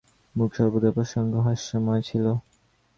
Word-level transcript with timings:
মুখ 0.35 0.49
সর্বদা 0.57 0.89
প্রসন্ন 0.95 1.33
হাস্যময় 1.47 2.01
ছিল। 2.01 2.25